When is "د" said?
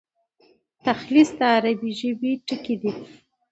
1.39-1.39